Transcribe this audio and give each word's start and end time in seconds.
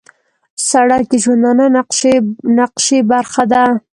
سړک 0.69 1.03
د 1.11 1.13
ژوندانه 1.23 1.65
نقشې 2.59 2.99
برخه 3.11 3.43
ده. 3.51 3.63